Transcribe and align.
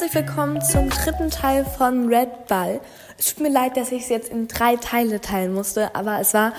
herzlich 0.00 0.26
willkommen 0.26 0.62
zum 0.62 0.88
dritten 0.88 1.28
Teil 1.28 1.62
von 1.62 2.08
Red 2.08 2.46
Ball. 2.46 2.80
Es 3.18 3.34
tut 3.34 3.40
mir 3.40 3.50
leid, 3.50 3.76
dass 3.76 3.92
ich 3.92 4.04
es 4.04 4.08
jetzt 4.08 4.30
in 4.30 4.48
drei 4.48 4.76
Teile 4.76 5.20
teilen 5.20 5.52
musste, 5.52 5.94
aber 5.94 6.18
es 6.20 6.32
war 6.32 6.54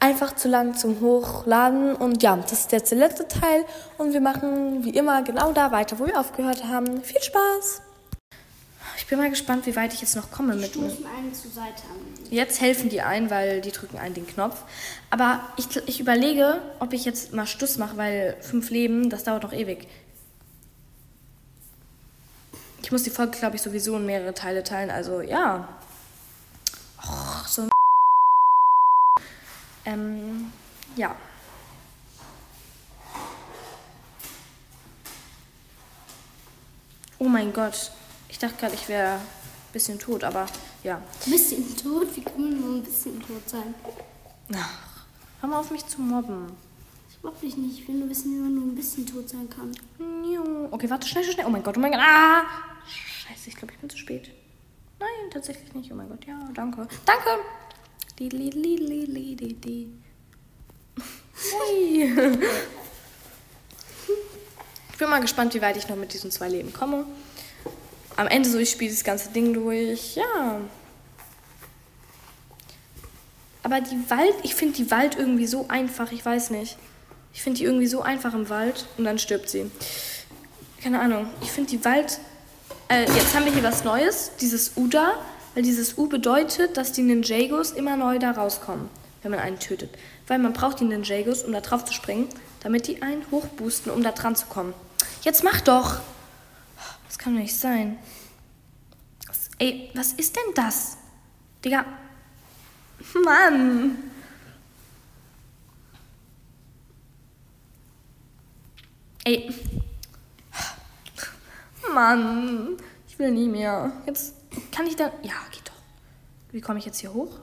einfach 0.00 0.34
zu 0.34 0.48
lang 0.48 0.74
zum 0.74 1.00
Hochladen. 1.00 1.94
Und 1.94 2.20
ja, 2.20 2.34
das 2.34 2.52
ist 2.52 2.72
jetzt 2.72 2.90
der 2.90 2.98
letzte 2.98 3.28
Teil 3.28 3.64
und 3.96 4.12
wir 4.12 4.20
machen 4.20 4.82
wie 4.82 4.90
immer 4.90 5.22
genau 5.22 5.52
da 5.52 5.70
weiter, 5.70 6.00
wo 6.00 6.06
wir 6.06 6.18
aufgehört 6.18 6.64
haben. 6.64 7.04
Viel 7.04 7.22
Spaß! 7.22 7.82
Ich 8.96 9.06
bin 9.06 9.18
mal 9.18 9.30
gespannt, 9.30 9.66
wie 9.66 9.76
weit 9.76 9.94
ich 9.94 10.00
jetzt 10.00 10.16
noch 10.16 10.32
komme 10.32 10.56
mit 10.56 10.72
zur 10.72 10.82
Seite 10.82 11.82
an. 11.88 12.28
Jetzt 12.28 12.60
helfen 12.60 12.88
die 12.88 13.02
ein, 13.02 13.30
weil 13.30 13.60
die 13.60 13.70
drücken 13.70 13.98
einen 13.98 14.14
den 14.14 14.26
Knopf. 14.26 14.64
Aber 15.10 15.38
ich, 15.56 15.68
ich 15.86 16.00
überlege, 16.00 16.60
ob 16.80 16.92
ich 16.92 17.04
jetzt 17.04 17.32
mal 17.34 17.46
Stuss 17.46 17.78
mache, 17.78 17.96
weil 17.96 18.36
fünf 18.40 18.70
Leben, 18.70 19.10
das 19.10 19.22
dauert 19.22 19.44
doch 19.44 19.52
ewig. 19.52 19.86
Ich 22.90 22.92
muss 22.92 23.04
die 23.04 23.10
Folge, 23.10 23.38
glaube 23.38 23.54
ich, 23.54 23.62
sowieso 23.62 23.96
in 23.98 24.04
mehrere 24.04 24.34
Teile 24.34 24.64
teilen. 24.64 24.90
Also 24.90 25.20
ja. 25.20 25.68
Och, 26.98 27.46
so 27.46 27.62
ein 27.62 27.70
ähm, 29.84 30.52
ja. 30.96 31.14
Oh 37.20 37.28
mein 37.28 37.52
Gott. 37.52 37.92
Ich 38.28 38.40
dachte 38.40 38.56
gerade, 38.56 38.74
ich 38.74 38.88
wäre 38.88 39.18
ein 39.18 39.72
bisschen 39.72 40.00
tot, 40.00 40.24
aber 40.24 40.46
ja. 40.82 40.96
Ein 40.96 41.30
bisschen 41.30 41.76
tot? 41.76 42.08
Wie 42.16 42.22
kann 42.22 42.40
man 42.40 42.60
nur 42.60 42.78
ein 42.78 42.82
bisschen 42.82 43.20
tot 43.20 43.48
sein? 43.48 43.72
Ach, 44.52 45.04
hör 45.40 45.48
mal 45.48 45.60
auf 45.60 45.70
mich 45.70 45.86
zu 45.86 46.00
mobben. 46.00 46.50
Ich 47.08 47.22
mobb 47.22 47.40
dich 47.40 47.56
nicht. 47.56 47.78
Ich 47.78 47.86
will 47.86 47.94
nur 47.94 48.08
wissen, 48.08 48.32
wie 48.32 48.40
man 48.40 48.52
nur 48.56 48.64
ein 48.64 48.74
bisschen 48.74 49.06
tot 49.06 49.28
sein 49.28 49.48
kann. 49.48 49.70
Okay, 50.72 50.90
warte, 50.90 51.06
schnell, 51.06 51.22
schnell, 51.22 51.34
schnell. 51.34 51.46
Oh 51.46 51.50
mein 51.50 51.62
Gott, 51.62 51.76
oh 51.76 51.80
mein 51.80 51.92
Gott. 51.92 52.00
Ah! 52.02 52.69
Scheiße, 52.86 53.48
ich 53.48 53.56
glaube, 53.56 53.72
ich 53.74 53.78
bin 53.78 53.90
zu 53.90 53.98
spät. 53.98 54.30
Nein, 54.98 55.30
tatsächlich 55.32 55.72
nicht. 55.74 55.90
Oh 55.92 55.94
mein 55.94 56.08
Gott, 56.08 56.24
ja, 56.26 56.38
danke. 56.54 56.86
Danke! 57.06 57.30
Di, 58.18 58.28
li, 58.28 58.50
li, 58.50 58.76
li, 58.76 59.04
li, 59.06 59.36
di, 59.36 59.54
di. 59.54 59.92
Hui. 60.96 62.12
Ich 64.92 64.98
bin 64.98 65.08
mal 65.08 65.20
gespannt, 65.20 65.54
wie 65.54 65.62
weit 65.62 65.78
ich 65.78 65.88
noch 65.88 65.96
mit 65.96 66.12
diesen 66.12 66.30
zwei 66.30 66.48
Leben 66.48 66.72
komme. 66.74 67.06
Am 68.16 68.26
Ende 68.26 68.50
so, 68.50 68.58
ich 68.58 68.70
spiele 68.70 68.90
das 68.90 69.02
ganze 69.02 69.30
Ding 69.30 69.54
durch. 69.54 70.16
Ja. 70.16 70.60
Aber 73.62 73.80
die 73.80 74.10
Wald, 74.10 74.34
ich 74.42 74.54
finde 74.54 74.74
die 74.74 74.90
Wald 74.90 75.16
irgendwie 75.16 75.46
so 75.46 75.68
einfach, 75.68 76.12
ich 76.12 76.24
weiß 76.24 76.50
nicht. 76.50 76.76
Ich 77.32 77.42
finde 77.42 77.58
die 77.58 77.64
irgendwie 77.64 77.86
so 77.86 78.02
einfach 78.02 78.34
im 78.34 78.50
Wald 78.50 78.86
und 78.98 79.04
dann 79.04 79.18
stirbt 79.18 79.48
sie. 79.48 79.70
Keine 80.82 81.00
Ahnung. 81.00 81.30
Ich 81.40 81.50
finde 81.50 81.70
die 81.70 81.84
Wald. 81.84 82.20
Äh, 82.90 83.02
jetzt 83.02 83.36
haben 83.36 83.44
wir 83.44 83.52
hier 83.52 83.62
was 83.62 83.84
Neues, 83.84 84.32
dieses 84.40 84.76
U 84.76 84.88
da, 84.88 85.14
weil 85.54 85.62
dieses 85.62 85.96
U 85.96 86.08
bedeutet, 86.08 86.76
dass 86.76 86.90
die 86.90 87.02
Ninjagos 87.02 87.70
immer 87.70 87.96
neu 87.96 88.18
da 88.18 88.32
rauskommen, 88.32 88.88
wenn 89.22 89.30
man 89.30 89.38
einen 89.38 89.60
tötet. 89.60 89.96
Weil 90.26 90.40
man 90.40 90.52
braucht 90.52 90.80
die 90.80 90.84
Ninjagos, 90.84 91.44
um 91.44 91.52
da 91.52 91.60
drauf 91.60 91.84
zu 91.84 91.92
springen, 91.92 92.28
damit 92.64 92.88
die 92.88 93.00
einen 93.00 93.24
hochboosten, 93.30 93.92
um 93.92 94.02
da 94.02 94.10
dran 94.10 94.34
zu 94.34 94.46
kommen. 94.46 94.74
Jetzt 95.22 95.44
mach 95.44 95.60
doch! 95.60 96.00
Das 97.06 97.16
kann 97.16 97.34
doch 97.34 97.42
nicht 97.42 97.56
sein. 97.56 97.96
Was, 99.28 99.50
ey, 99.60 99.92
was 99.94 100.14
ist 100.14 100.34
denn 100.34 100.52
das? 100.56 100.96
Digga. 101.64 101.84
Mann. 103.24 103.98
Ey. 109.22 109.54
Mann. 111.94 112.76
Ich 113.08 113.18
will 113.18 113.30
nie 113.30 113.48
mehr. 113.48 113.92
Jetzt 114.06 114.34
kann 114.72 114.86
ich 114.86 114.96
dann. 114.96 115.12
Ja, 115.22 115.34
geht 115.50 115.68
doch. 115.68 115.74
Wie 116.52 116.60
komme 116.60 116.78
ich 116.78 116.86
jetzt 116.86 117.00
hier 117.00 117.12
hoch? 117.12 117.38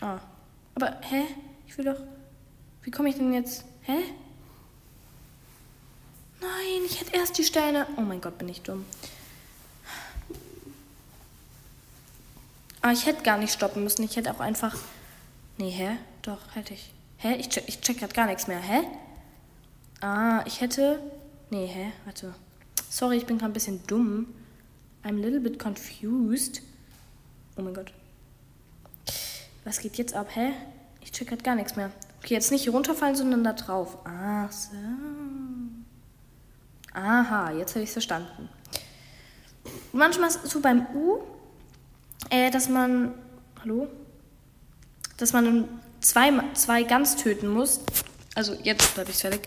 Ah. 0.00 0.18
Aber, 0.74 0.96
hä? 1.02 1.24
Ich 1.66 1.76
will 1.78 1.84
doch. 1.84 2.00
Wie 2.82 2.90
komme 2.90 3.08
ich 3.08 3.16
denn 3.16 3.32
jetzt. 3.32 3.64
Hä? 3.82 3.98
Nein, 6.40 6.84
ich 6.86 7.00
hätte 7.00 7.16
erst 7.16 7.36
die 7.38 7.44
Steine. 7.44 7.86
Oh 7.96 8.00
mein 8.00 8.20
Gott, 8.20 8.38
bin 8.38 8.48
ich 8.48 8.62
dumm. 8.62 8.84
Aber 12.82 12.92
ich 12.92 13.04
hätte 13.04 13.22
gar 13.22 13.36
nicht 13.36 13.52
stoppen 13.52 13.84
müssen. 13.84 14.02
Ich 14.04 14.16
hätte 14.16 14.30
auch 14.32 14.40
einfach. 14.40 14.74
Nee, 15.58 15.70
hä? 15.70 15.98
Doch, 16.22 16.38
hätte 16.54 16.72
ich. 16.72 16.92
Hä? 17.18 17.34
Ich 17.34 17.50
check, 17.50 17.64
ich 17.66 17.80
check 17.82 17.98
grad 17.98 18.14
gar 18.14 18.26
nichts 18.26 18.46
mehr. 18.46 18.60
Hä? 18.60 18.82
Ah, 20.00 20.42
ich 20.46 20.62
hätte. 20.62 21.02
Nee, 21.50 21.66
hä? 21.66 21.92
Warte. 22.04 22.34
Sorry, 22.88 23.16
ich 23.16 23.26
bin 23.26 23.38
gerade 23.38 23.50
ein 23.50 23.54
bisschen 23.54 23.84
dumm. 23.86 24.26
I'm 25.02 25.18
a 25.18 25.20
little 25.20 25.40
bit 25.40 25.58
confused. 25.58 26.62
Oh 27.56 27.62
mein 27.62 27.74
Gott. 27.74 27.92
Was 29.64 29.80
geht 29.80 29.98
jetzt 29.98 30.14
ab? 30.14 30.28
Hä? 30.34 30.52
Ich 31.00 31.10
check 31.12 31.28
grad 31.28 31.42
gar 31.42 31.56
nichts 31.56 31.76
mehr. 31.76 31.90
Okay, 32.18 32.34
jetzt 32.34 32.52
nicht 32.52 32.62
hier 32.62 32.72
runterfallen, 32.72 33.16
sondern 33.16 33.42
da 33.42 33.52
drauf. 33.52 33.98
Ach 34.04 34.52
so. 34.52 34.68
Aha, 36.92 37.52
jetzt 37.52 37.74
habe 37.74 37.82
ich 37.82 37.88
es 37.88 37.92
verstanden. 37.94 38.48
Manchmal 39.92 40.28
ist 40.28 40.44
es 40.44 40.50
so 40.50 40.60
beim 40.60 40.86
U, 40.94 41.20
äh, 42.30 42.50
dass 42.50 42.68
man. 42.68 43.14
Hallo? 43.62 43.88
Dass 45.16 45.32
man 45.32 45.68
zwei, 46.00 46.32
zwei 46.54 46.82
ganz 46.84 47.16
töten 47.16 47.48
muss. 47.48 47.80
Also 48.40 48.56
jetzt 48.62 48.96
habe 48.96 49.10
ich 49.10 49.18
fertig. 49.18 49.42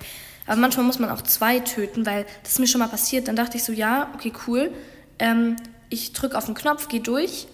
Aber 0.46 0.58
manchmal 0.58 0.86
muss 0.86 1.00
man 1.00 1.10
auch 1.10 1.24
zwei 1.24 1.60
töten, 1.60 2.06
weil 2.06 2.28
das 2.44 2.52
ist 2.52 2.60
mir 2.60 2.68
schon 2.68 2.78
mal 2.78 2.90
passiert. 2.90 3.28
Dann 3.28 3.36
dachte 3.36 3.58
ich 3.58 3.64
so, 3.64 3.74
ja, 3.74 4.12
okay, 4.14 4.32
cool. 4.46 4.72
Ähm, 5.18 5.56
ich 5.90 6.14
drücke 6.14 6.38
auf 6.38 6.46
den 6.46 6.54
Knopf, 6.54 6.90
gehe 6.90 7.00
durch. 7.00 7.48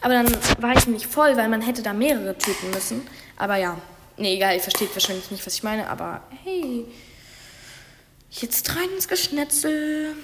Aber 0.00 0.14
dann 0.14 0.36
war 0.58 0.76
ich 0.76 0.88
nicht 0.88 1.06
voll, 1.06 1.36
weil 1.36 1.48
man 1.48 1.62
hätte 1.62 1.82
da 1.82 1.92
mehrere 1.92 2.36
töten 2.36 2.72
müssen. 2.72 3.06
Aber 3.36 3.54
ja, 3.54 3.80
nee, 4.16 4.34
egal, 4.34 4.56
ihr 4.56 4.60
versteht 4.60 4.92
wahrscheinlich 4.92 5.30
nicht, 5.30 5.46
was 5.46 5.54
ich 5.54 5.62
meine. 5.62 5.88
Aber 5.88 6.24
hey, 6.42 6.84
jetzt 8.32 8.74
rein 8.74 8.90
ins 8.96 9.06
Geschnetzel. 9.06 10.16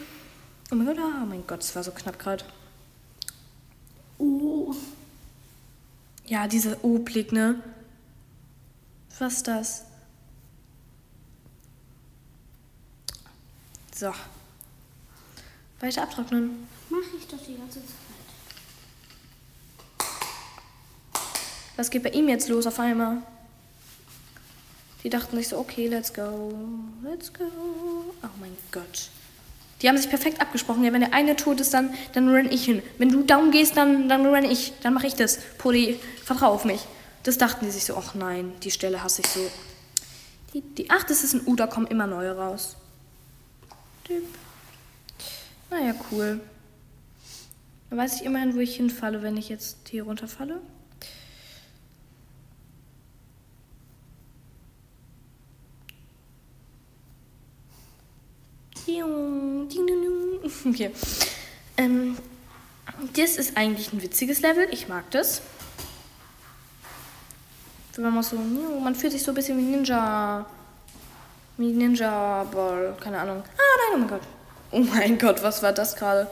Oh 0.73 0.75
mein 0.75 0.87
Gott, 0.89 0.99
oh 0.99 1.27
mein 1.27 1.47
Gott, 1.47 1.63
es 1.63 1.77
war 1.77 1.85
so 1.85 1.93
knapp 1.93 2.19
gerade. 2.19 2.45
Oh. 4.19 4.75
Ja, 6.27 6.49
diese 6.49 6.85
O-Blick, 6.85 7.31
ne? 7.31 7.63
Was 9.21 9.35
ist 9.35 9.47
das? 9.47 9.85
So. 13.97 14.13
Weiter 15.81 16.03
abtrocknen. 16.03 16.69
Mach 16.91 16.99
ich 17.19 17.27
doch 17.29 17.39
die 17.47 17.57
ganze 17.57 17.81
Zeit. 17.81 17.95
Was 21.77 21.91
geht 21.91 22.03
bei 22.03 22.11
ihm 22.11 22.29
jetzt 22.29 22.49
los 22.51 22.67
auf 22.67 22.79
einmal? 22.79 23.23
Die 25.03 25.09
dachten 25.09 25.37
sich 25.37 25.49
so, 25.49 25.59
okay, 25.59 25.87
let's 25.89 26.13
go, 26.13 26.53
let's 27.03 27.33
go. 27.33 27.45
Oh 28.23 28.29
mein 28.39 28.55
Gott. 28.71 29.09
Die 29.81 29.89
haben 29.89 29.97
sich 29.97 30.11
perfekt 30.11 30.43
abgesprochen. 30.43 30.85
Ja, 30.85 30.93
wenn 30.93 31.01
der 31.01 31.15
eine 31.15 31.35
tot 31.35 31.61
ist, 31.61 31.73
dann, 31.73 31.95
dann 32.13 32.29
renn 32.29 32.53
ich 32.53 32.67
hin. 32.67 32.83
Wenn 32.99 33.09
du 33.09 33.23
down 33.23 33.51
gehst, 33.51 33.79
dann, 33.79 34.11
dann 34.11 34.27
renn 34.27 34.45
ich. 34.45 34.75
Dann 34.83 34.93
mache 34.93 35.07
ich 35.07 35.15
das. 35.15 35.39
Poli, 35.57 35.99
vertrau 36.23 36.53
auf 36.53 36.67
mich. 36.67 36.83
Das 37.23 37.39
dachten 37.39 37.65
die 37.65 37.71
sich 37.71 37.87
so, 37.87 37.97
ach 37.97 38.15
nein, 38.15 38.53
die 38.63 38.71
Stelle 38.71 39.03
hasse 39.03 39.23
ich 39.23 39.29
so. 39.29 39.51
Die, 40.53 40.61
die, 40.61 40.91
ach, 40.91 41.05
das 41.05 41.25
ist 41.25 41.33
ein 41.33 41.47
U, 41.47 41.57
da 41.57 41.67
kommen 41.67 41.87
immer 41.87 42.07
neue 42.07 42.37
raus. 42.37 42.77
Düpp. 44.09 44.25
Naja, 45.71 45.95
cool. 46.11 46.41
Dann 47.91 47.99
weiß 47.99 48.17
ich 48.17 48.25
immerhin, 48.25 48.55
wo 48.55 48.61
ich 48.61 48.77
hinfalle, 48.77 49.23
wenn 49.23 49.37
ich 49.37 49.49
jetzt 49.49 49.89
hier 49.89 50.05
runterfalle. 50.05 50.61
Okay. 60.69 60.91
Ähm, 61.79 62.17
das 63.17 63.37
ist 63.37 63.59
eigentlich 63.59 63.93
ein 63.93 64.01
witziges 64.01 64.41
Level. 64.41 64.67
Ich 64.71 64.89
mag 64.89 65.11
das. 65.11 65.43
Wenn 67.95 68.15
man 68.15 68.23
so, 68.23 68.39
man 68.39 68.95
fühlt 68.95 69.13
sich 69.13 69.23
so 69.23 69.31
ein 69.33 69.35
bisschen 69.35 69.59
wie 69.59 69.63
Ninja. 69.63 70.47
Wie 71.59 71.73
Ninja 71.73 72.45
Ball. 72.45 72.95
Keine 73.01 73.19
Ahnung. 73.19 73.43
Ah, 73.57 73.95
nein, 73.95 73.95
oh 73.95 73.99
mein 73.99 74.09
Gott. 74.09 74.21
Oh 74.73 74.81
mein 74.81 75.19
Gott, 75.19 75.43
was 75.43 75.63
war 75.63 75.73
das 75.73 75.97
gerade? 75.97 76.29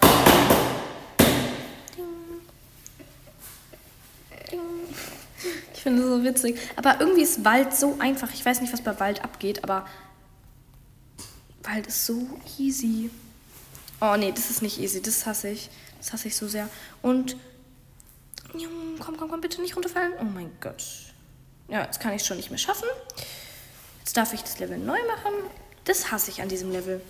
Ich 5.72 5.80
finde 5.80 6.02
das 6.02 6.10
so 6.10 6.24
witzig. 6.24 6.58
Aber 6.76 7.00
irgendwie 7.00 7.22
ist 7.22 7.44
Wald 7.44 7.74
so 7.74 7.96
einfach. 7.98 8.32
Ich 8.34 8.44
weiß 8.44 8.60
nicht, 8.60 8.72
was 8.72 8.82
bei 8.82 8.98
Wald 9.00 9.22
abgeht, 9.24 9.64
aber 9.64 9.86
Wald 11.62 11.86
ist 11.86 12.04
so 12.04 12.26
easy. 12.58 13.10
Oh 14.00 14.16
nee, 14.18 14.32
das 14.32 14.50
ist 14.50 14.60
nicht 14.62 14.78
easy. 14.78 15.00
Das 15.00 15.24
hasse 15.26 15.48
ich. 15.48 15.70
Das 15.98 16.12
hasse 16.12 16.28
ich 16.28 16.36
so 16.36 16.48
sehr. 16.48 16.68
Und. 17.00 17.36
Komm, 19.00 19.16
komm, 19.16 19.28
komm, 19.28 19.40
bitte 19.40 19.60
nicht 19.60 19.74
runterfallen. 19.74 20.12
Oh 20.20 20.24
mein 20.24 20.50
Gott. 20.60 20.84
Ja, 21.68 21.82
jetzt 21.82 21.98
kann 22.00 22.12
ich 22.12 22.20
es 22.20 22.26
schon 22.26 22.36
nicht 22.36 22.50
mehr 22.50 22.58
schaffen. 22.58 22.88
Jetzt 24.04 24.18
darf 24.18 24.34
ich 24.34 24.42
das 24.42 24.58
Level 24.58 24.76
neu 24.76 24.98
machen. 25.06 25.32
Das 25.84 26.12
hasse 26.12 26.30
ich 26.30 26.42
an 26.42 26.48
diesem 26.50 26.70
Level. 26.70 27.00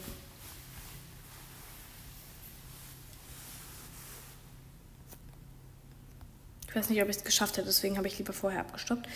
Ich 6.68 6.76
weiß 6.76 6.90
nicht, 6.90 7.02
ob 7.02 7.08
ich 7.08 7.16
es 7.16 7.24
geschafft 7.24 7.56
hätte, 7.56 7.66
deswegen 7.66 7.98
habe 7.98 8.06
ich 8.06 8.18
lieber 8.18 8.32
vorher 8.32 8.60
abgestoppt. 8.60 9.08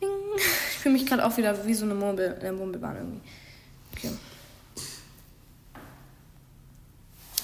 Ich 0.00 0.78
fühle 0.78 0.94
mich 0.94 1.06
gerade 1.06 1.24
auch 1.24 1.36
wieder 1.38 1.66
wie 1.66 1.74
so 1.74 1.84
eine 1.84 1.94
Murmel, 1.94 2.38
irgendwie. 2.42 3.20
Okay. 3.94 4.10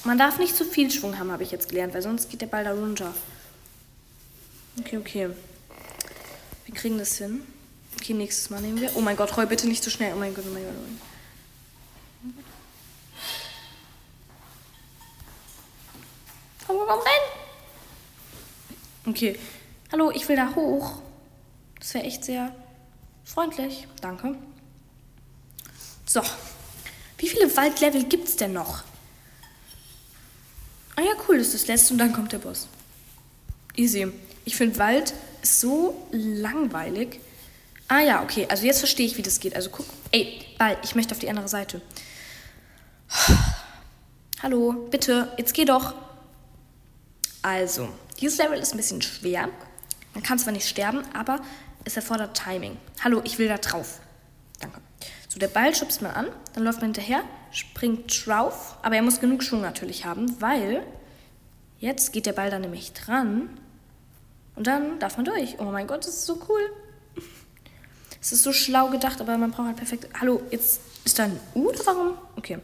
Man 0.05 0.19
darf 0.19 0.39
nicht 0.39 0.55
zu 0.55 0.67
viel 0.67 0.91
Schwung 0.91 1.19
haben, 1.19 1.33
habe 1.33 1.43
ich 1.43 1.51
jetzt 1.51 1.71
gelernt, 1.71 1.95
weil 1.95 2.03
sonst 2.03 2.31
geht 2.31 2.43
der 2.43 2.47
Ball 2.47 2.65
da 2.65 2.73
runter. 2.73 3.15
Okay, 4.79 4.99
okay. 4.99 5.31
Wir 6.67 6.75
kriegen 6.75 6.99
das 6.99 7.17
hin. 7.17 7.43
Okay, 8.05 8.13
nächstes 8.13 8.51
Mal 8.51 8.61
nehmen 8.61 8.79
wir. 8.83 8.95
Oh 8.97 9.01
mein 9.01 9.17
Gott, 9.17 9.35
Roy, 9.35 9.47
bitte 9.47 9.67
nicht 9.67 9.83
so 9.83 9.89
schnell. 9.89 10.13
Oh 10.13 10.19
mein 10.19 10.35
Gott, 10.35 10.45
oh 10.47 10.53
mein 10.53 10.63
Gott. 10.63 10.75
Oh 10.77 10.83
mein 12.23 12.35
Gott. 12.37 12.45
Komm, 16.67 16.77
komm, 16.77 16.87
komm, 16.87 16.99
renn! 16.99 17.23
Okay. 19.11 19.39
Hallo, 19.91 20.11
ich 20.11 20.29
will 20.29 20.37
da 20.37 20.55
hoch. 20.55 21.01
Das 21.79 21.95
wäre 21.95 22.05
echt 22.05 22.27
sehr 22.27 22.55
freundlich. 23.25 23.89
Danke. 24.03 24.37
So. 26.05 26.21
Wie 27.17 27.29
viele 27.31 27.57
Waldlevel 27.57 28.05
gibt 28.05 28.29
es 28.29 28.37
denn 28.37 28.53
noch? 28.53 28.85
Ah 30.97 31.01
ja, 31.01 31.13
cool, 31.27 31.39
das 31.39 31.55
ist 31.55 31.55
das 31.55 31.69
letzte 31.69 31.95
und 31.95 31.99
dann 32.01 32.13
kommt 32.13 32.33
der 32.33 32.39
Boss. 32.39 32.69
Easy. 33.77 34.13
Ich 34.45 34.57
finde, 34.57 34.79
Wald 34.79 35.15
so 35.41 36.07
langweilig. 36.11 37.21
Ah 37.95 38.01
ja, 38.01 38.23
okay. 38.25 38.45
Also 38.51 38.67
jetzt 38.67 38.81
verstehe 38.81 39.07
ich, 39.07 39.17
wie 39.19 39.23
das 39.23 39.39
geht. 39.39 39.55
Also 39.55 39.71
guck. 39.71 39.87
Ey, 40.11 40.45
Ball, 40.59 40.77
ich 40.83 40.97
möchte 40.97 41.15
auf 41.15 41.21
die 41.21 41.31
andere 41.31 41.47
Seite. 41.47 41.81
Hallo, 44.43 44.89
bitte, 44.91 45.33
jetzt 45.39 45.55
geh 45.55 45.65
doch. 45.65 45.95
Also, 47.43 47.89
dieses 48.21 48.39
Level 48.39 48.59
ist 48.59 48.75
ein 48.75 48.79
bisschen 48.79 49.01
schwer. 49.01 49.49
Man 50.13 50.25
kann 50.25 50.41
zwar 50.41 50.53
nicht 50.53 50.69
sterben, 50.69 51.05
aber 51.15 51.39
es 51.85 51.95
erfordert 51.95 52.37
Timing. 52.37 52.77
Hallo, 53.05 53.21
ich 53.23 53.39
will 53.39 53.47
da 53.47 53.59
drauf. 53.59 54.01
Danke. 54.59 54.81
So, 55.29 55.39
der 55.39 55.49
Ball 55.49 55.73
schubst 55.73 56.03
man 56.03 56.11
an, 56.11 56.27
dann 56.55 56.65
läuft 56.65 56.81
man 56.81 56.93
hinterher, 56.93 57.23
springt 57.53 58.27
drauf, 58.27 58.77
aber 58.83 58.97
er 58.97 59.03
muss 59.03 59.21
genug 59.21 59.45
Schwung 59.45 59.61
natürlich 59.61 60.05
haben, 60.05 60.41
weil 60.41 60.85
jetzt 61.79 62.13
geht 62.13 62.27
der 62.27 62.33
Ball 62.33 62.51
dann 62.51 62.63
nämlich 62.63 62.93
dran 62.93 63.51
und 64.57 64.67
dann 64.67 64.99
darf 64.99 65.17
man 65.17 65.27
durch. 65.27 65.61
Oh 65.61 65.65
mein 65.65 65.87
Gott, 65.87 66.01
das 66.01 66.15
ist 66.15 66.27
so 66.27 66.41
cool. 66.49 66.71
Es 68.25 68.33
ist 68.33 68.43
so 68.43 68.55
schlau 68.55 68.89
gedacht, 68.89 69.21
aber 69.21 69.37
man 69.37 69.51
braucht 69.51 69.67
halt 69.67 69.77
perfekt. 69.77 70.09
Hallo, 70.19 70.41
jetzt 70.51 70.81
ist 71.05 71.19
da 71.19 71.25
ein 71.25 71.39
U 71.55 71.69
oder 71.69 71.85
warum? 71.85 72.17
Okay. 72.37 72.59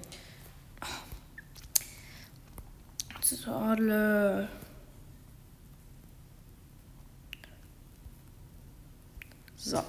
Sorle. 3.20 4.48
So. 9.58 9.84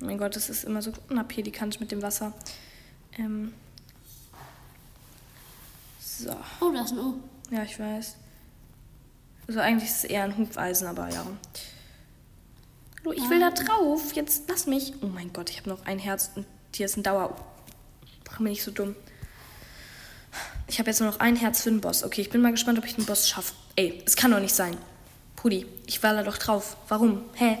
Oh 0.00 0.04
mein 0.04 0.18
Gott, 0.18 0.34
das 0.34 0.50
ist 0.50 0.64
immer 0.64 0.82
so 0.82 0.90
knapp 0.90 1.30
hier 1.30 1.44
die 1.44 1.52
Kante 1.52 1.78
mit 1.78 1.92
dem 1.92 2.02
Wasser. 2.02 2.32
Ähm. 3.16 3.54
So. 6.00 6.34
Oh, 6.60 6.72
da 6.72 6.82
ist 6.82 6.90
ein 6.90 6.98
O. 6.98 7.14
Ja, 7.52 7.62
ich 7.62 7.78
weiß. 7.78 8.16
Also 9.46 9.60
eigentlich 9.60 9.88
ist 9.88 9.98
es 9.98 10.04
eher 10.10 10.24
ein 10.24 10.36
Hufeisen, 10.36 10.88
aber 10.88 11.08
ja. 11.10 11.24
Hallo, 13.08 13.16
ich 13.16 13.30
will 13.30 13.40
da 13.40 13.50
drauf. 13.50 14.12
Jetzt 14.12 14.44
lass 14.48 14.66
mich. 14.66 14.92
Oh 15.00 15.06
mein 15.06 15.32
Gott, 15.32 15.48
ich 15.48 15.58
habe 15.58 15.70
noch 15.70 15.86
ein 15.86 15.98
Herz 15.98 16.30
und 16.34 16.44
hier 16.74 16.84
ist 16.84 16.96
ein 16.98 17.02
Dauer. 17.02 17.34
Mach 18.26 18.38
mir 18.38 18.50
nicht 18.50 18.62
so 18.62 18.70
dumm. 18.70 18.94
Ich 20.66 20.78
habe 20.78 20.90
jetzt 20.90 21.00
nur 21.00 21.08
noch 21.10 21.18
ein 21.18 21.34
Herz 21.34 21.62
für 21.62 21.70
den 21.70 21.80
Boss. 21.80 22.04
Okay, 22.04 22.20
ich 22.20 22.28
bin 22.28 22.42
mal 22.42 22.50
gespannt, 22.50 22.78
ob 22.78 22.84
ich 22.84 22.96
den 22.96 23.06
Boss 23.06 23.26
schaffe. 23.26 23.54
Ey, 23.76 24.02
es 24.04 24.14
kann 24.14 24.30
doch 24.30 24.40
nicht 24.40 24.54
sein. 24.54 24.76
Pudi, 25.36 25.64
ich 25.86 26.02
war 26.02 26.12
da 26.12 26.22
doch 26.22 26.36
drauf. 26.36 26.76
Warum? 26.88 27.22
Hä? 27.34 27.58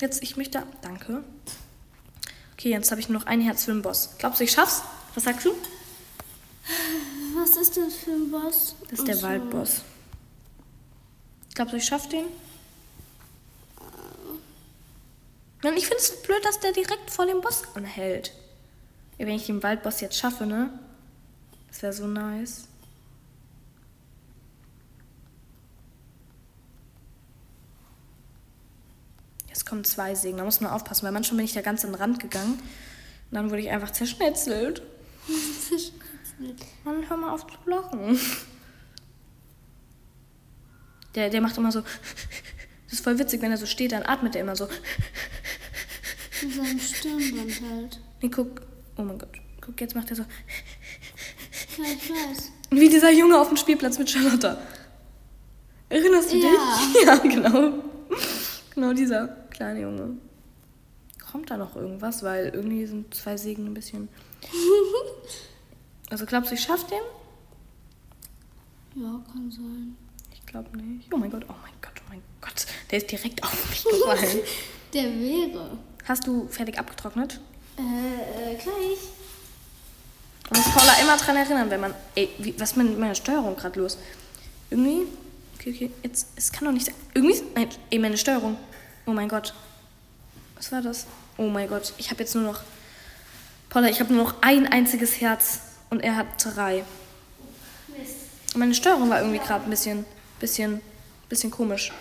Jetzt, 0.00 0.20
ich 0.22 0.36
möchte. 0.36 0.64
Danke. 0.82 1.22
Okay, 2.54 2.70
jetzt 2.70 2.90
habe 2.90 3.00
ich 3.00 3.08
nur 3.08 3.20
noch 3.20 3.26
ein 3.26 3.42
Herz 3.42 3.64
für 3.64 3.72
den 3.72 3.82
Boss. 3.82 4.10
Glaubst 4.18 4.40
du, 4.40 4.44
ich 4.44 4.50
schaff's? 4.50 4.82
Was 5.14 5.22
sagst 5.22 5.46
du? 5.46 5.54
Was 7.36 7.50
ist 7.56 7.76
das 7.76 7.94
für 7.94 8.10
ein 8.10 8.28
Boss? 8.28 8.74
Das 8.90 8.98
ist 8.98 9.06
der 9.06 9.14
Ach 9.14 9.20
so. 9.20 9.26
Waldboss. 9.28 9.82
Glaubst 11.54 11.72
du, 11.72 11.76
ich 11.76 11.84
schaff 11.84 12.08
den? 12.08 12.24
Mann, 15.62 15.76
ich 15.76 15.86
finde 15.86 16.02
es 16.02 16.22
blöd, 16.22 16.44
dass 16.44 16.60
der 16.60 16.72
direkt 16.72 17.10
vor 17.10 17.26
dem 17.26 17.40
Boss 17.40 17.62
anhält. 17.74 18.32
Wenn 19.16 19.28
ich 19.28 19.46
den 19.46 19.62
Waldboss 19.62 20.00
jetzt 20.00 20.18
schaffe, 20.18 20.44
ne? 20.44 20.70
Das 21.68 21.82
wäre 21.82 21.92
so 21.92 22.06
nice. 22.06 22.68
Jetzt 29.48 29.64
kommen 29.64 29.84
zwei 29.84 30.14
Segen. 30.14 30.36
Da 30.36 30.44
muss 30.44 30.60
man 30.60 30.72
aufpassen, 30.72 31.04
weil 31.04 31.12
manchmal 31.12 31.38
bin 31.38 31.46
ich 31.46 31.54
da 31.54 31.62
ganz 31.62 31.84
an 31.84 31.92
den 31.92 32.00
Rand 32.00 32.20
gegangen. 32.20 32.54
Und 32.54 33.34
dann 33.34 33.50
wurde 33.50 33.62
ich 33.62 33.70
einfach 33.70 33.92
zerschnetzelt. 33.92 34.82
Mann, 36.84 37.08
hör 37.08 37.16
mal 37.16 37.32
auf 37.32 37.46
zu 37.46 37.70
lachen. 37.70 38.20
Der, 41.14 41.30
der 41.30 41.40
macht 41.40 41.56
immer 41.58 41.72
so. 41.72 41.80
Das 41.80 42.94
ist 43.00 43.04
voll 43.04 43.18
witzig, 43.18 43.40
wenn 43.42 43.50
er 43.50 43.56
so 43.56 43.66
steht, 43.66 43.92
dann 43.92 44.02
atmet 44.04 44.34
er 44.36 44.42
immer 44.42 44.56
so. 44.56 44.68
Mit 46.42 46.54
seinem 46.54 46.78
Stirnband 46.80 47.60
halt. 47.70 48.00
Nee, 48.22 48.28
guck. 48.28 48.62
Oh 48.96 49.02
mein 49.02 49.18
Gott. 49.18 49.30
Guck, 49.60 49.80
jetzt 49.80 49.94
macht 49.94 50.10
er 50.10 50.16
so. 50.16 50.22
Ja, 50.22 51.84
ich 51.84 52.10
weiß. 52.10 52.52
Wie 52.70 52.88
dieser 52.88 53.10
Junge 53.10 53.38
auf 53.38 53.48
dem 53.48 53.56
Spielplatz 53.56 53.98
mit 53.98 54.10
Charlotta. 54.10 54.58
Erinnerst 55.88 56.32
du 56.32 56.36
Ja. 56.36 56.48
dich? 56.48 57.02
Ja, 57.06 57.16
genau. 57.16 57.72
Genau 58.74 58.92
dieser 58.92 59.28
kleine 59.50 59.80
Junge. 59.82 60.16
Kommt 61.30 61.50
da 61.50 61.56
noch 61.56 61.74
irgendwas? 61.76 62.22
Weil 62.22 62.48
irgendwie 62.54 62.86
sind 62.86 63.14
zwei 63.14 63.36
Segen 63.36 63.66
ein 63.66 63.74
bisschen. 63.74 64.08
Also 66.10 66.26
glaubst 66.26 66.50
du, 66.50 66.54
ich 66.54 66.60
schaff 66.60 66.86
den? 66.86 66.98
Ja, 69.02 69.20
kann 69.32 69.50
sein. 69.50 69.96
Glaube 70.54 70.76
nicht. 70.76 71.12
Oh 71.12 71.16
mein 71.16 71.32
Gott, 71.32 71.44
oh 71.48 71.54
mein 71.64 71.72
Gott, 71.82 71.94
oh 71.98 72.10
mein 72.10 72.22
Gott. 72.40 72.66
Der 72.88 72.98
ist 72.98 73.10
direkt 73.10 73.42
auf 73.42 73.70
mich 73.70 73.82
gefallen. 73.82 74.38
Der 74.94 75.02
wäre. 75.02 75.78
Hast 76.06 76.28
du 76.28 76.46
fertig 76.46 76.78
abgetrocknet? 76.78 77.40
Äh, 77.76 78.52
äh, 78.52 78.54
gleich. 78.54 78.98
Man 80.48 80.62
muss 80.62 80.72
Paula 80.72 80.92
immer 81.02 81.16
dran 81.16 81.34
erinnern, 81.34 81.70
wenn 81.70 81.80
man. 81.80 81.94
Ey, 82.14 82.28
wie, 82.38 82.54
was 82.56 82.70
ist 82.70 82.76
mit 82.76 82.96
meiner 82.96 83.16
Steuerung 83.16 83.56
gerade 83.56 83.80
los? 83.80 83.98
Irgendwie. 84.70 85.08
Okay, 85.56 85.74
okay. 85.74 85.90
Jetzt. 86.04 86.28
Es 86.36 86.52
kann 86.52 86.66
doch 86.66 86.72
nicht 86.72 86.86
sein. 86.86 86.94
Irgendwie. 87.14 87.42
Nein, 87.56 87.68
ey, 87.90 87.98
meine 87.98 88.16
Steuerung. 88.16 88.56
Oh 89.06 89.10
mein 89.10 89.28
Gott. 89.28 89.54
Was 90.54 90.70
war 90.70 90.82
das? 90.82 91.08
Oh 91.36 91.48
mein 91.48 91.68
Gott. 91.68 91.94
Ich 91.98 92.12
habe 92.12 92.20
jetzt 92.20 92.36
nur 92.36 92.44
noch. 92.44 92.60
Paula, 93.70 93.88
ich 93.88 93.98
habe 93.98 94.14
nur 94.14 94.22
noch 94.22 94.34
ein 94.40 94.68
einziges 94.68 95.20
Herz. 95.20 95.62
Und 95.90 95.98
er 95.98 96.14
hat 96.14 96.26
drei. 96.38 96.84
Mist. 97.88 98.54
Meine 98.54 98.76
Steuerung 98.76 99.10
war 99.10 99.18
irgendwie 99.18 99.40
gerade 99.40 99.64
ein 99.64 99.70
bisschen. 99.70 100.06
Bisschen. 100.40 100.80
Bisschen 101.28 101.50
komisch. 101.50 101.92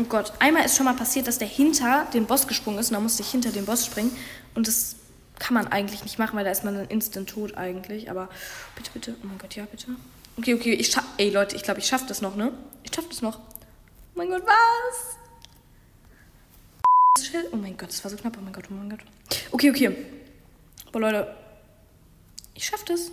Oh 0.00 0.04
Gott, 0.04 0.32
einmal 0.38 0.64
ist 0.64 0.76
schon 0.76 0.84
mal 0.84 0.94
passiert, 0.94 1.26
dass 1.26 1.38
der 1.38 1.48
hinter 1.48 2.06
den 2.14 2.26
Boss 2.26 2.46
gesprungen 2.46 2.78
ist 2.78 2.90
und 2.90 2.94
dann 2.94 3.02
musste 3.02 3.22
ich 3.22 3.30
hinter 3.30 3.50
den 3.50 3.66
Boss 3.66 3.84
springen. 3.84 4.16
Und 4.54 4.68
das 4.68 4.94
kann 5.40 5.54
man 5.54 5.66
eigentlich 5.66 6.04
nicht 6.04 6.20
machen, 6.20 6.36
weil 6.36 6.44
da 6.44 6.52
ist 6.52 6.62
man 6.62 6.74
dann 6.74 6.86
instant 6.86 7.30
tot 7.30 7.56
eigentlich. 7.56 8.08
Aber 8.08 8.28
bitte, 8.76 8.90
bitte. 8.92 9.16
Oh 9.24 9.26
mein 9.26 9.38
Gott, 9.38 9.56
ja, 9.56 9.64
bitte. 9.64 9.88
Okay, 10.36 10.54
okay, 10.54 10.74
ich 10.74 10.92
schaff. 10.92 11.04
Ey, 11.16 11.30
Leute, 11.30 11.56
ich 11.56 11.64
glaube, 11.64 11.80
ich 11.80 11.86
schaff 11.86 12.06
das 12.06 12.20
noch, 12.20 12.36
ne? 12.36 12.52
Ich 12.84 12.94
schaff 12.94 13.08
das 13.08 13.22
noch. 13.22 13.40
Oh 13.40 13.42
mein 14.14 14.28
Gott, 14.28 14.44
was? 14.46 15.16
Oh 17.52 17.56
mein 17.56 17.76
Gott, 17.76 17.88
das 17.88 18.04
war 18.04 18.10
so 18.12 18.16
knapp. 18.16 18.36
Oh 18.38 18.42
mein 18.42 18.52
Gott, 18.52 18.66
oh 18.70 18.74
mein 18.74 18.90
Gott. 18.90 19.00
Okay, 19.50 19.70
okay. 19.70 19.96
Boah, 20.92 21.00
Leute. 21.00 21.34
Ich 22.54 22.64
schaff 22.64 22.84
das. 22.84 23.10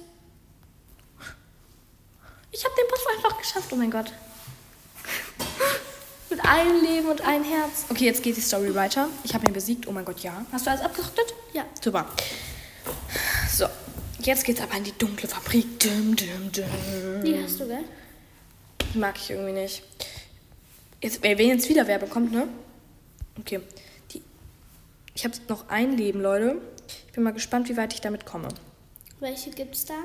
Ich 2.51 2.63
habe 2.63 2.75
den 2.75 2.87
Boss 2.87 3.05
einfach 3.15 3.37
geschafft. 3.37 3.67
Oh 3.71 3.75
mein 3.75 3.91
Gott. 3.91 4.11
Mit 6.29 6.43
einem 6.45 6.81
Leben 6.81 7.09
und 7.09 7.21
ein 7.21 7.43
Herz. 7.43 7.85
Okay, 7.89 8.05
jetzt 8.05 8.23
geht 8.23 8.37
die 8.37 8.41
Story 8.41 8.73
weiter. 8.73 9.09
Ich 9.23 9.33
habe 9.33 9.45
ihn 9.45 9.53
besiegt. 9.53 9.87
Oh 9.87 9.91
mein 9.91 10.05
Gott, 10.05 10.21
ja. 10.21 10.45
Hast 10.51 10.65
du 10.65 10.71
alles 10.71 10.83
abgetrocknet? 10.83 11.33
Ja. 11.53 11.65
Super. 11.81 12.07
So, 13.51 13.65
jetzt 14.19 14.45
geht's 14.45 14.61
aber 14.61 14.77
in 14.77 14.85
die 14.85 14.97
dunkle 14.97 15.27
Fabrik. 15.27 15.79
Dum, 15.79 16.15
dum, 16.15 16.51
dum. 16.51 17.23
Die 17.23 17.43
hast 17.43 17.59
du, 17.59 17.67
gell? 17.67 17.83
Die 18.93 18.97
mag 18.97 19.15
ich 19.17 19.31
irgendwie 19.31 19.53
nicht. 19.53 19.83
Jetzt, 21.01 21.21
wenn 21.21 21.37
jetzt 21.37 21.69
wieder 21.69 21.85
wer 21.87 21.99
bekommt, 21.99 22.31
ne? 22.31 22.47
Okay. 23.37 23.59
Die, 24.11 24.23
ich 25.13 25.25
habe 25.25 25.35
noch 25.49 25.67
ein 25.67 25.97
Leben, 25.97 26.21
Leute. 26.21 26.61
Ich 27.07 27.13
bin 27.13 27.23
mal 27.23 27.33
gespannt, 27.33 27.69
wie 27.69 27.77
weit 27.77 27.93
ich 27.93 28.01
damit 28.01 28.25
komme. 28.25 28.49
Welche 29.19 29.49
gibt's 29.51 29.85
da? 29.85 29.95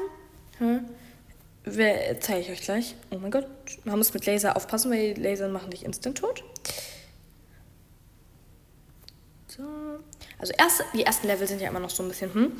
Hm? 0.59 0.89
Zeige 2.21 2.41
ich 2.41 2.51
euch 2.51 2.63
gleich. 2.63 2.95
Oh 3.11 3.19
mein 3.19 3.31
Gott. 3.31 3.47
Man 3.85 3.99
muss 3.99 4.15
mit 4.15 4.25
Laser 4.27 4.57
aufpassen, 4.57 4.91
weil 4.91 5.15
die 5.15 5.21
Laser 5.21 5.49
machen 5.49 5.71
dich 5.71 5.85
instant 5.85 6.19
tot. 6.19 6.43
So. 9.49 9.63
Also 10.39 10.53
erste, 10.57 10.85
die 10.95 11.03
ersten 11.05 11.27
Level 11.27 11.47
sind 11.47 11.61
ja 11.61 11.69
immer 11.69 11.81
noch 11.81 11.91
so 11.91 12.03
ein 12.03 12.09
bisschen, 12.09 12.33
hm. 12.33 12.53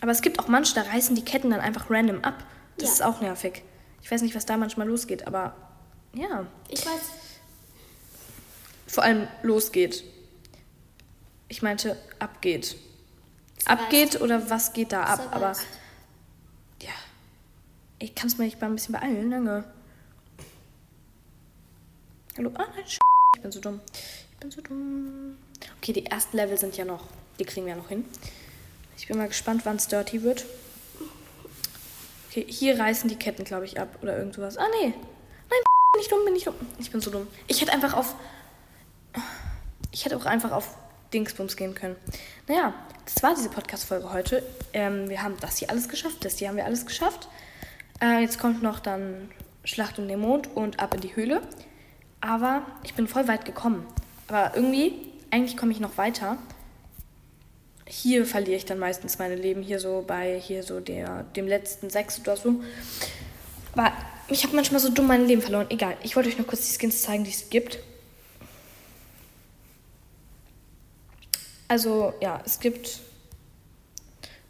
Aber 0.00 0.12
es 0.12 0.22
gibt 0.22 0.38
auch 0.38 0.48
manche, 0.48 0.74
da 0.74 0.82
reißen 0.82 1.14
die 1.16 1.24
Ketten 1.24 1.50
dann 1.50 1.60
einfach 1.60 1.90
random 1.90 2.22
ab. 2.24 2.44
Das 2.78 2.88
Ja. 2.88 2.94
ist 2.94 3.02
auch 3.02 3.20
nervig. 3.20 3.62
Ich 4.00 4.10
weiß 4.10 4.22
nicht, 4.22 4.34
was 4.36 4.46
da 4.46 4.56
manchmal 4.56 4.86
losgeht, 4.88 5.26
aber 5.26 5.54
ja. 6.14 6.46
Ich 6.68 6.86
weiß. 6.86 7.00
Vor 8.86 9.02
allem 9.02 9.26
losgeht. 9.42 10.04
Ich 11.48 11.62
meinte, 11.62 11.96
abgeht. 12.18 12.76
Abgeht 13.64 14.20
oder 14.20 14.50
was 14.50 14.72
geht 14.72 14.92
da 14.92 15.04
ab? 15.04 15.28
Aber 15.30 15.52
ja. 16.82 16.92
Ich 17.98 18.14
kann 18.14 18.28
es 18.28 18.38
mir 18.38 18.44
nicht 18.44 18.60
mal 18.60 18.68
ein 18.68 18.74
bisschen 18.74 18.92
beeilen, 18.92 19.30
lange. 19.30 19.64
Hallo? 22.36 22.50
Ah, 22.54 22.66
nein, 22.74 22.84
ich 22.86 22.98
bin 23.42 23.50
so 23.50 23.60
dumm. 23.60 23.80
Ich 24.32 24.38
bin 24.38 24.50
so 24.50 24.60
dumm. 24.60 25.38
Okay, 25.78 25.92
die 25.92 26.06
ersten 26.06 26.36
Level 26.36 26.58
sind 26.58 26.76
ja 26.76 26.84
noch. 26.84 27.04
Die 27.38 27.44
kriegen 27.44 27.66
wir 27.66 27.72
ja 27.72 27.78
noch 27.78 27.88
hin. 27.88 28.04
Ich 28.96 29.08
bin 29.08 29.16
mal 29.16 29.28
gespannt, 29.28 29.62
wann 29.64 29.76
es 29.76 29.88
dirty 29.88 30.22
wird. 30.22 30.44
Okay, 32.28 32.44
hier 32.48 32.78
reißen 32.78 33.08
die 33.08 33.16
Ketten, 33.16 33.44
glaube 33.44 33.64
ich, 33.64 33.80
ab 33.80 33.88
oder 34.02 34.16
irgend 34.18 34.34
sowas. 34.34 34.58
Ah, 34.58 34.66
nee. 34.80 34.88
Nein, 34.88 35.60
bin 35.92 36.02
ich 36.02 36.08
dumm, 36.08 36.24
bin 36.24 36.36
ich 36.36 36.44
dumm. 36.44 36.54
Ich 36.78 36.90
bin 36.90 37.00
so 37.00 37.10
dumm. 37.10 37.26
Ich 37.46 37.60
hätte 37.60 37.72
einfach 37.72 37.94
auf. 37.94 38.14
Ich 39.90 40.04
hätte 40.04 40.16
auch 40.16 40.26
einfach 40.26 40.52
auf 40.52 40.76
Dingsbums 41.12 41.56
gehen 41.56 41.74
können. 41.74 41.96
Naja, 42.46 42.74
das 43.04 43.22
war 43.22 43.34
diese 43.34 43.48
Podcast-Folge 43.48 44.12
heute. 44.12 44.42
Ähm, 44.72 45.08
wir 45.08 45.22
haben 45.22 45.36
das 45.40 45.58
hier 45.58 45.70
alles 45.70 45.88
geschafft. 45.88 46.24
Das 46.24 46.38
hier 46.38 46.48
haben 46.48 46.56
wir 46.56 46.64
alles 46.64 46.86
geschafft. 46.86 47.28
Äh, 48.00 48.20
jetzt 48.20 48.38
kommt 48.38 48.62
noch 48.62 48.80
dann 48.80 49.30
Schlacht 49.64 49.98
um 49.98 50.08
den 50.08 50.20
Mond 50.20 50.48
und 50.54 50.80
ab 50.80 50.94
in 50.94 51.00
die 51.00 51.14
Höhle. 51.16 51.42
Aber 52.20 52.62
ich 52.84 52.94
bin 52.94 53.08
voll 53.08 53.28
weit 53.28 53.44
gekommen. 53.44 53.86
Aber 54.26 54.52
irgendwie, 54.54 54.94
eigentlich 55.30 55.56
komme 55.56 55.72
ich 55.72 55.80
noch 55.80 55.98
weiter. 55.98 56.38
Hier 57.86 58.26
verliere 58.26 58.56
ich 58.56 58.66
dann 58.66 58.78
meistens 58.78 59.18
meine 59.18 59.36
Leben. 59.36 59.62
Hier 59.62 59.80
so 59.80 60.04
bei 60.06 60.38
hier 60.38 60.62
so 60.62 60.80
der, 60.80 61.24
dem 61.36 61.46
letzten 61.46 61.90
sechs 61.90 62.20
oder 62.20 62.36
so. 62.36 62.60
Aber 63.74 63.92
ich 64.28 64.44
habe 64.44 64.54
manchmal 64.54 64.80
so 64.80 64.90
dumm 64.90 65.06
mein 65.06 65.26
Leben 65.26 65.40
verloren. 65.40 65.66
Egal, 65.70 65.96
ich 66.02 66.16
wollte 66.16 66.28
euch 66.28 66.38
noch 66.38 66.46
kurz 66.46 66.66
die 66.66 66.78
Skins 66.78 67.02
zeigen, 67.02 67.24
die 67.24 67.30
es 67.30 67.48
gibt. 67.48 67.78
Also, 71.68 72.14
ja, 72.20 72.40
es 72.44 72.60
gibt. 72.60 73.00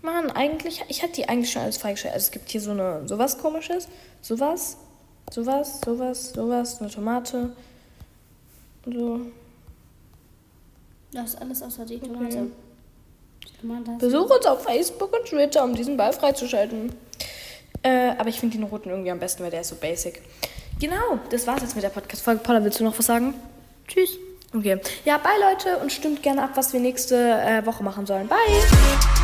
Mann, 0.00 0.30
eigentlich. 0.30 0.84
Ich 0.88 1.02
hatte 1.02 1.14
die 1.14 1.28
eigentlich 1.28 1.50
schon 1.50 1.62
alles 1.62 1.78
freigestellt. 1.78 2.14
Also, 2.14 2.26
es 2.26 2.30
gibt 2.30 2.48
hier 2.48 2.60
so 2.60 2.70
eine. 2.70 3.06
Sowas 3.06 3.38
komisches. 3.38 3.88
Sowas. 4.22 4.76
Sowas, 5.30 5.80
sowas, 5.84 6.32
sowas. 6.32 6.80
Eine 6.80 6.90
Tomate. 6.90 7.50
So. 8.87 9.20
Das 11.12 11.30
ist 11.30 11.40
alles 11.40 11.62
außer 11.62 11.84
die 11.84 11.98
Tomate. 11.98 12.48
Hast 13.87 13.98
Besuch 13.98 14.30
uns 14.30 14.46
auf 14.46 14.62
Facebook 14.62 15.12
und 15.12 15.26
Twitter, 15.26 15.64
um 15.64 15.75
diesen 15.75 15.96
Ball 15.96 16.12
freizuschalten. 16.12 16.92
Äh, 17.82 18.10
aber 18.18 18.28
ich 18.28 18.38
finde 18.40 18.56
den 18.56 18.64
roten 18.64 18.90
irgendwie 18.90 19.10
am 19.10 19.18
besten, 19.18 19.42
weil 19.42 19.50
der 19.50 19.62
ist 19.62 19.68
so 19.68 19.76
basic. 19.76 20.22
Genau, 20.80 21.18
das 21.30 21.46
war's 21.46 21.62
jetzt 21.62 21.75
mit 21.75 21.82
der 21.82 21.90
Podcast-Folge. 21.90 22.40
Paula, 22.42 22.62
willst 22.62 22.78
du 22.78 22.84
noch 22.84 22.98
was 22.98 23.06
sagen? 23.06 23.34
Tschüss. 23.88 24.18
Okay. 24.55 24.81
Ja, 25.05 25.19
bye 25.19 25.33
Leute 25.40 25.78
und 25.78 25.93
stimmt 25.93 26.23
gerne 26.23 26.43
ab, 26.43 26.50
was 26.55 26.73
wir 26.73 26.81
nächste 26.81 27.17
äh, 27.17 27.67
Woche 27.67 27.85
machen 27.85 28.07
sollen. 28.07 28.28
Bye! 28.28 29.17